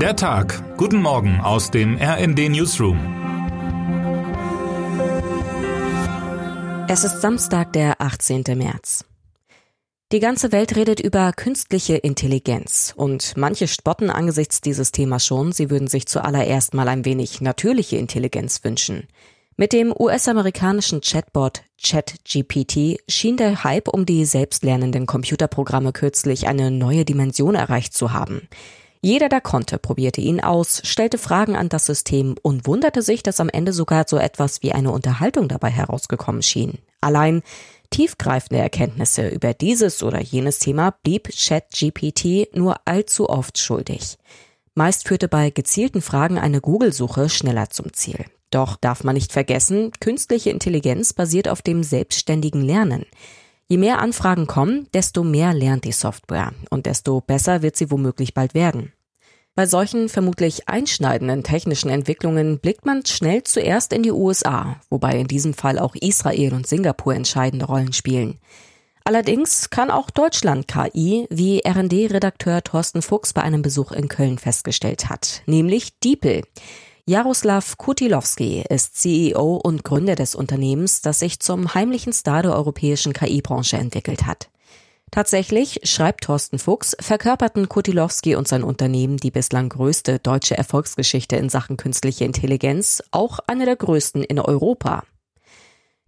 [0.00, 0.76] Der Tag.
[0.76, 2.98] Guten Morgen aus dem RND Newsroom.
[6.86, 8.44] Es ist Samstag, der 18.
[8.58, 9.06] März.
[10.12, 15.70] Die ganze Welt redet über künstliche Intelligenz und manche spotten angesichts dieses Themas schon, sie
[15.70, 19.08] würden sich zuallererst mal ein wenig natürliche Intelligenz wünschen.
[19.56, 27.06] Mit dem US-amerikanischen Chatbot ChatGPT schien der Hype um die selbstlernenden Computerprogramme kürzlich eine neue
[27.06, 28.46] Dimension erreicht zu haben.
[29.06, 33.38] Jeder, der konnte, probierte ihn aus, stellte Fragen an das System und wunderte sich, dass
[33.38, 36.78] am Ende sogar so etwas wie eine Unterhaltung dabei herausgekommen schien.
[37.00, 37.42] Allein
[37.90, 44.18] tiefgreifende Erkenntnisse über dieses oder jenes Thema blieb ChatGPT nur allzu oft schuldig.
[44.74, 48.24] Meist führte bei gezielten Fragen eine Google-Suche schneller zum Ziel.
[48.50, 53.06] Doch darf man nicht vergessen, künstliche Intelligenz basiert auf dem selbstständigen Lernen.
[53.68, 58.34] Je mehr Anfragen kommen, desto mehr lernt die Software und desto besser wird sie womöglich
[58.34, 58.92] bald werden.
[59.56, 65.28] Bei solchen vermutlich einschneidenden technischen Entwicklungen blickt man schnell zuerst in die USA, wobei in
[65.28, 68.38] diesem Fall auch Israel und Singapur entscheidende Rollen spielen.
[69.04, 75.08] Allerdings kann auch Deutschland KI, wie RD-Redakteur Thorsten Fuchs bei einem Besuch in Köln festgestellt
[75.08, 76.42] hat, nämlich DeepL.
[77.06, 83.14] Jaroslav Kutilowski ist CEO und Gründer des Unternehmens, das sich zum heimlichen Star der europäischen
[83.14, 84.50] KI-Branche entwickelt hat.
[85.10, 91.48] Tatsächlich, schreibt Thorsten Fuchs, verkörperten Kutilowski und sein Unternehmen die bislang größte deutsche Erfolgsgeschichte in
[91.48, 95.04] Sachen künstliche Intelligenz, auch eine der größten in Europa.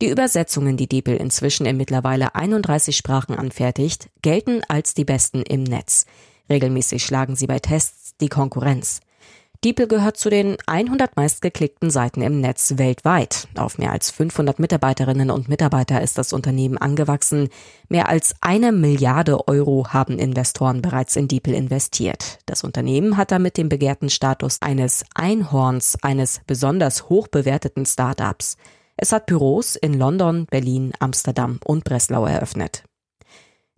[0.00, 5.62] Die Übersetzungen, die Diebel inzwischen in mittlerweile 31 Sprachen anfertigt, gelten als die besten im
[5.62, 6.06] Netz.
[6.50, 9.00] Regelmäßig schlagen sie bei Tests die Konkurrenz.
[9.64, 13.46] DeepL gehört zu den 100 meistgeklickten Seiten im Netz weltweit.
[13.56, 17.48] Auf mehr als 500 Mitarbeiterinnen und Mitarbeiter ist das Unternehmen angewachsen.
[17.88, 22.40] Mehr als eine Milliarde Euro haben Investoren bereits in DeepL investiert.
[22.46, 28.56] Das Unternehmen hat damit den begehrten Status eines Einhorns, eines besonders hoch bewerteten Startups.
[28.96, 32.82] Es hat Büros in London, Berlin, Amsterdam und Breslau eröffnet.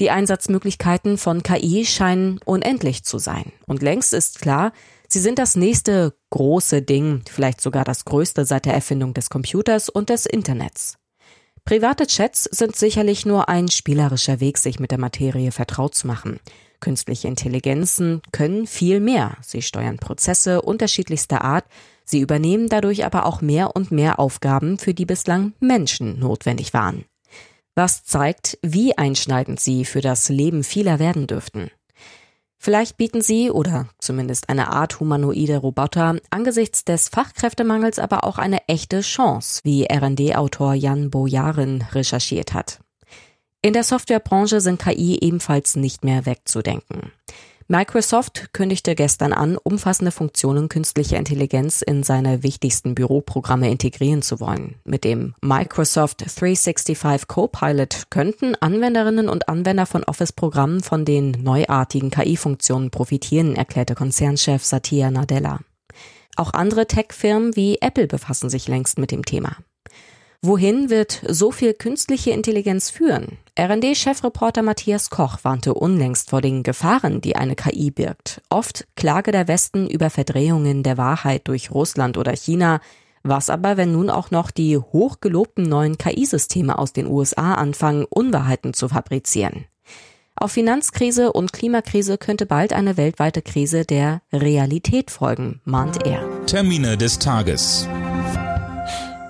[0.00, 3.52] Die Einsatzmöglichkeiten von KI scheinen unendlich zu sein.
[3.66, 4.72] Und längst ist klar,
[5.10, 9.88] Sie sind das nächste große Ding, vielleicht sogar das größte seit der Erfindung des Computers
[9.88, 10.98] und des Internets.
[11.64, 16.40] Private Chats sind sicherlich nur ein spielerischer Weg, sich mit der Materie vertraut zu machen.
[16.80, 19.38] Künstliche Intelligenzen können viel mehr.
[19.40, 21.64] Sie steuern Prozesse unterschiedlichster Art,
[22.04, 27.06] sie übernehmen dadurch aber auch mehr und mehr Aufgaben, für die bislang Menschen notwendig waren.
[27.78, 31.70] Was zeigt, wie einschneidend sie für das Leben vieler werden dürften.
[32.56, 38.66] Vielleicht bieten sie oder zumindest eine Art humanoide Roboter angesichts des Fachkräftemangels aber auch eine
[38.66, 42.80] echte Chance, wie R&D-Autor Jan Bojarin recherchiert hat.
[43.62, 47.12] In der Softwarebranche sind KI ebenfalls nicht mehr wegzudenken.
[47.70, 54.76] Microsoft kündigte gestern an, umfassende Funktionen künstlicher Intelligenz in seine wichtigsten Büroprogramme integrieren zu wollen.
[54.84, 62.90] Mit dem Microsoft 365 Copilot könnten Anwenderinnen und Anwender von Office-Programmen von den neuartigen KI-Funktionen
[62.90, 65.60] profitieren, erklärte Konzernchef Satya Nadella.
[66.36, 69.58] Auch andere Tech-Firmen wie Apple befassen sich längst mit dem Thema.
[70.40, 73.36] Wohin wird so viel künstliche Intelligenz führen?
[73.58, 78.40] RD-Chefreporter Matthias Koch warnte unlängst vor den Gefahren, die eine KI birgt.
[78.50, 82.80] Oft klage der Westen über Verdrehungen der Wahrheit durch Russland oder China.
[83.24, 88.74] Was aber, wenn nun auch noch die hochgelobten neuen KI-Systeme aus den USA anfangen, Unwahrheiten
[88.74, 89.64] zu fabrizieren?
[90.36, 96.20] Auf Finanzkrise und Klimakrise könnte bald eine weltweite Krise der Realität folgen, mahnt er.
[96.46, 97.88] Termine des Tages.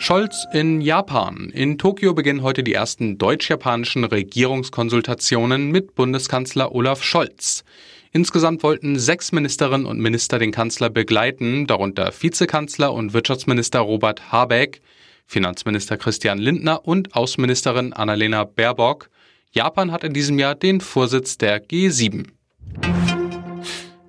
[0.00, 1.50] Scholz in Japan.
[1.52, 7.64] In Tokio beginnen heute die ersten deutsch-japanischen Regierungskonsultationen mit Bundeskanzler Olaf Scholz.
[8.12, 14.80] Insgesamt wollten sechs Ministerinnen und Minister den Kanzler begleiten, darunter Vizekanzler und Wirtschaftsminister Robert Habeck,
[15.26, 19.10] Finanzminister Christian Lindner und Außenministerin Annalena Baerbock.
[19.50, 22.28] Japan hat in diesem Jahr den Vorsitz der G7.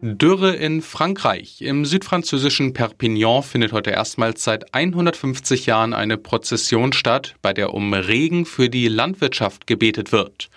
[0.01, 1.61] Dürre in Frankreich.
[1.61, 7.93] Im südfranzösischen Perpignan findet heute erstmals seit 150 Jahren eine Prozession statt, bei der um
[7.93, 10.49] Regen für die Landwirtschaft gebetet wird.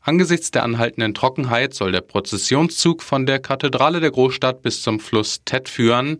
[0.00, 5.40] Angesichts der anhaltenden Trockenheit soll der Prozessionszug von der Kathedrale der Großstadt bis zum Fluss
[5.44, 6.18] Tet führen.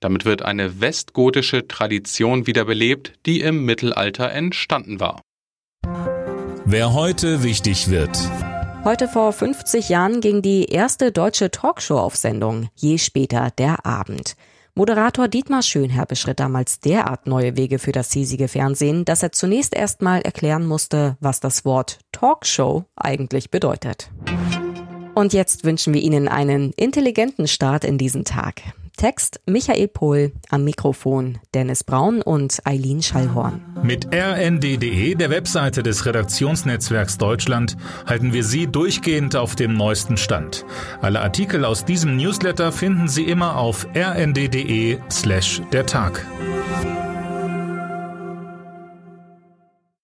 [0.00, 5.22] Damit wird eine westgotische Tradition wiederbelebt, die im Mittelalter entstanden war.
[6.64, 8.18] Wer heute wichtig wird.
[8.82, 14.36] Heute vor 50 Jahren ging die erste deutsche Talkshow auf Sendung, je später der Abend.
[14.74, 19.74] Moderator Dietmar Schönherr beschritt damals derart neue Wege für das hiesige Fernsehen, dass er zunächst
[19.74, 24.10] erstmal erklären musste, was das Wort Talkshow eigentlich bedeutet.
[25.14, 28.62] Und jetzt wünschen wir Ihnen einen intelligenten Start in diesen Tag.
[29.00, 33.62] Text Michael Pohl, am Mikrofon Dennis Braun und Eileen Schallhorn.
[33.82, 40.66] Mit rnd.de, der Webseite des Redaktionsnetzwerks Deutschland, halten wir Sie durchgehend auf dem neuesten Stand.
[41.00, 46.26] Alle Artikel aus diesem Newsletter finden Sie immer auf rnd.de slash der Tag.